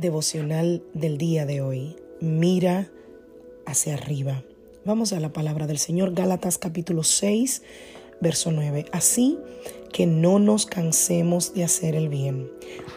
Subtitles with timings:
[0.00, 1.96] Devocional del día de hoy.
[2.20, 2.90] Mira
[3.66, 4.42] hacia arriba.
[4.84, 7.62] Vamos a la palabra del Señor, Gálatas capítulo 6,
[8.20, 8.86] verso 9.
[8.92, 9.38] Así
[9.92, 12.50] que no nos cansemos de hacer el bien,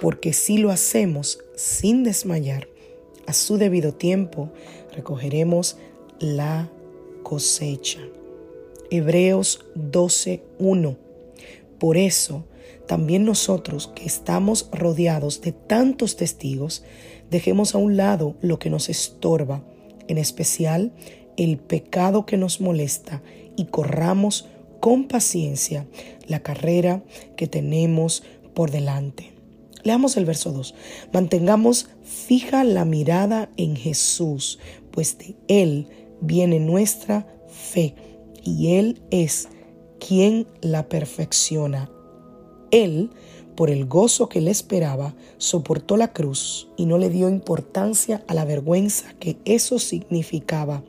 [0.00, 2.68] porque si lo hacemos sin desmayar,
[3.26, 4.50] a su debido tiempo
[4.94, 5.78] recogeremos
[6.18, 6.70] la
[7.22, 8.00] cosecha.
[8.90, 10.96] Hebreos 12:1.
[11.78, 12.44] Por eso,
[12.86, 16.82] también nosotros que estamos rodeados de tantos testigos,
[17.30, 19.62] dejemos a un lado lo que nos estorba,
[20.08, 20.92] en especial
[21.36, 23.22] el pecado que nos molesta,
[23.56, 24.48] y corramos
[24.80, 25.86] con paciencia
[26.26, 27.02] la carrera
[27.36, 28.22] que tenemos
[28.54, 29.32] por delante.
[29.82, 30.74] Leamos el verso 2.
[31.12, 34.58] Mantengamos fija la mirada en Jesús,
[34.90, 35.88] pues de Él
[36.20, 37.94] viene nuestra fe
[38.42, 39.48] y Él es
[39.98, 41.90] quien la perfecciona.
[42.70, 43.10] Él,
[43.56, 48.34] por el gozo que le esperaba, soportó la cruz y no le dio importancia a
[48.34, 50.82] la vergüenza que eso significaba.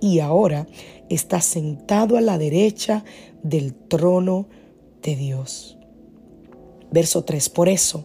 [0.00, 0.66] Y ahora
[1.08, 3.04] está sentado a la derecha
[3.42, 4.46] del trono
[5.02, 5.76] de Dios.
[6.90, 7.48] Verso 3.
[7.48, 8.04] Por eso,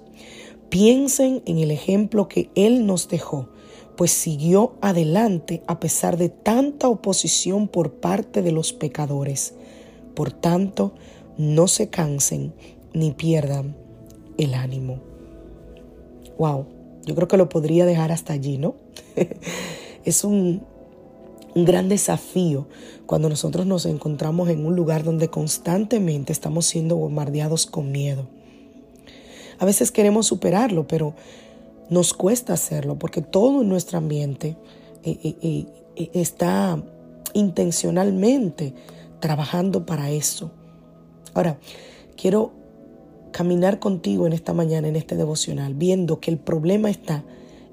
[0.70, 3.50] piensen en el ejemplo que Él nos dejó,
[3.96, 9.56] pues siguió adelante a pesar de tanta oposición por parte de los pecadores.
[10.16, 10.94] Por tanto,
[11.38, 12.54] no se cansen
[12.94, 13.76] ni pierdan
[14.38, 15.00] el ánimo.
[16.38, 16.66] Wow,
[17.06, 18.76] yo creo que lo podría dejar hasta allí, ¿no?
[20.06, 20.62] es un,
[21.56, 22.68] un gran desafío
[23.06, 28.28] cuando nosotros nos encontramos en un lugar donde constantemente estamos siendo bombardeados con miedo.
[29.60, 31.16] A veces queremos superarlo, pero
[31.90, 34.58] nos cuesta hacerlo porque todo en nuestro ambiente
[35.04, 35.66] eh, eh,
[35.96, 36.84] eh, está
[37.34, 38.74] intencionalmente
[39.20, 40.52] trabajando para eso.
[41.34, 41.60] Ahora,
[42.16, 42.52] quiero
[43.32, 47.24] caminar contigo en esta mañana, en este devocional, viendo que el problema está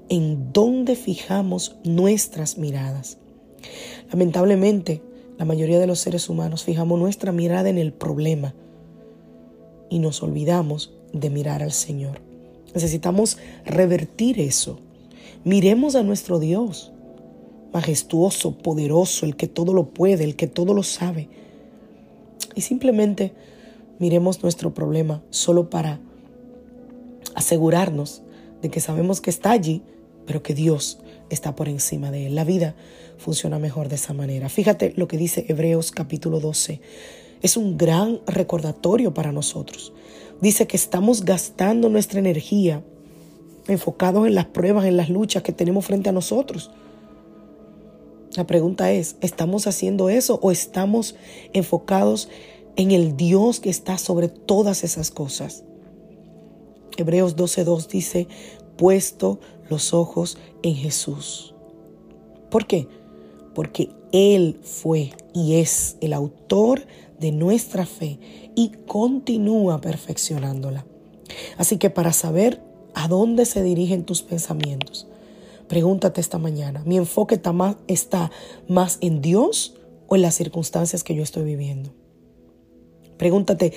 [0.09, 3.17] en dónde fijamos nuestras miradas.
[4.11, 5.01] Lamentablemente,
[5.37, 8.53] la mayoría de los seres humanos fijamos nuestra mirada en el problema
[9.89, 12.21] y nos olvidamos de mirar al Señor.
[12.73, 14.79] Necesitamos revertir eso.
[15.43, 16.91] Miremos a nuestro Dios,
[17.73, 21.29] majestuoso, poderoso, el que todo lo puede, el que todo lo sabe.
[22.55, 23.33] Y simplemente
[23.99, 25.99] miremos nuestro problema solo para
[27.33, 28.23] asegurarnos
[28.61, 29.83] de que sabemos que está allí,
[30.25, 32.35] pero que Dios está por encima de él.
[32.35, 32.75] La vida
[33.17, 34.49] funciona mejor de esa manera.
[34.49, 36.81] Fíjate lo que dice Hebreos capítulo 12.
[37.41, 39.93] Es un gran recordatorio para nosotros.
[40.41, 42.83] Dice que estamos gastando nuestra energía
[43.67, 46.71] enfocados en las pruebas, en las luchas que tenemos frente a nosotros.
[48.35, 51.15] La pregunta es, ¿estamos haciendo eso o estamos
[51.53, 52.54] enfocados en
[52.91, 55.63] el Dios que está sobre todas esas cosas.
[56.97, 58.27] Hebreos 12.2 dice,
[58.77, 59.39] puesto
[59.69, 61.53] los ojos en Jesús.
[62.49, 62.87] ¿Por qué?
[63.53, 66.85] Porque Él fue y es el autor
[67.19, 68.19] de nuestra fe
[68.55, 70.85] y continúa perfeccionándola.
[71.57, 72.61] Así que para saber
[72.93, 75.07] a dónde se dirigen tus pensamientos,
[75.67, 77.41] pregúntate esta mañana, ¿mi enfoque
[77.87, 78.31] está
[78.67, 79.75] más en Dios
[80.07, 81.91] o en las circunstancias que yo estoy viviendo?
[83.17, 83.73] Pregúntate,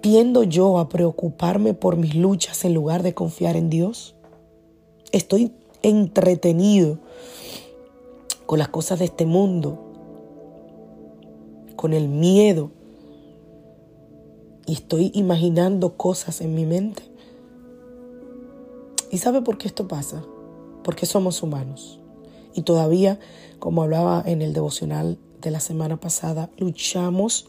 [0.00, 4.14] ¿tiendo yo a preocuparme por mis luchas en lugar de confiar en Dios?
[5.12, 5.52] ¿Estoy
[5.82, 6.98] entretenido
[8.46, 9.78] con las cosas de este mundo?
[11.76, 12.70] ¿Con el miedo?
[14.68, 17.02] y estoy imaginando cosas en mi mente.
[19.10, 20.22] ¿Y sabe por qué esto pasa?
[20.84, 21.98] Porque somos humanos.
[22.54, 23.18] Y todavía,
[23.58, 27.48] como hablaba en el devocional de la semana pasada, luchamos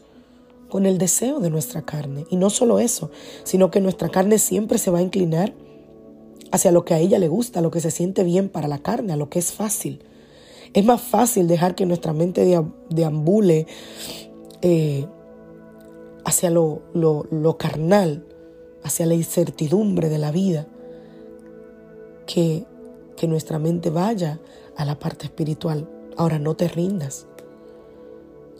[0.70, 2.24] con el deseo de nuestra carne.
[2.30, 3.10] Y no solo eso,
[3.44, 5.52] sino que nuestra carne siempre se va a inclinar
[6.52, 9.12] hacia lo que a ella le gusta, lo que se siente bien para la carne,
[9.12, 10.02] a lo que es fácil.
[10.72, 12.44] Es más fácil dejar que nuestra mente
[12.88, 13.66] deambule
[14.62, 15.06] eh,
[16.24, 18.24] hacia lo, lo carnal,
[18.82, 20.66] hacia la incertidumbre de la vida,
[22.26, 22.64] que
[23.26, 24.40] nuestra mente vaya
[24.76, 25.88] a la parte espiritual.
[26.16, 27.26] Ahora no te rindas,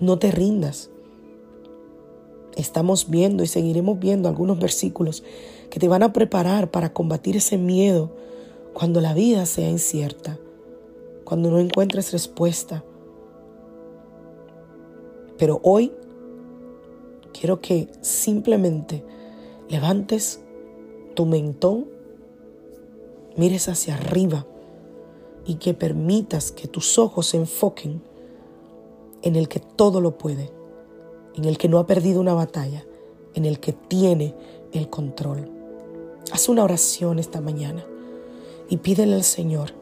[0.01, 0.91] no te rindas.
[2.57, 5.23] Estamos viendo y seguiremos viendo algunos versículos
[5.71, 8.11] que te van a preparar para combatir ese miedo
[8.73, 10.39] cuando la vida sea incierta,
[11.25, 12.85] cuando no encuentres respuesta.
[15.39, 15.93] Pero hoy
[17.33, 19.05] quiero que simplemente
[19.69, 20.41] levantes
[21.15, 21.87] tu mentón,
[23.37, 24.47] mires hacia arriba
[25.47, 28.03] y que permitas que tus ojos se enfoquen
[29.23, 30.51] en el que todo lo puede,
[31.37, 32.85] en el que no ha perdido una batalla,
[33.35, 34.35] en el que tiene
[34.73, 35.51] el control.
[36.33, 37.85] Haz una oración esta mañana
[38.69, 39.73] y pídele al Señor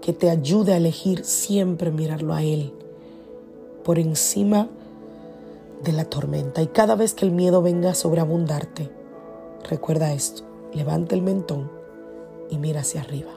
[0.00, 2.72] que te ayude a elegir siempre mirarlo a Él
[3.82, 4.68] por encima
[5.82, 6.62] de la tormenta.
[6.62, 8.90] Y cada vez que el miedo venga a sobreabundarte,
[9.68, 10.42] recuerda esto,
[10.74, 11.70] levanta el mentón
[12.50, 13.30] y mira hacia arriba.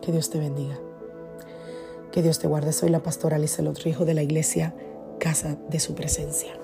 [0.00, 0.78] Que Dios te bendiga.
[2.10, 2.72] Que Dios te guarde.
[2.72, 4.74] Soy la pastora Alice Lotrijo de la iglesia
[5.20, 6.58] Casa de Su Presencia.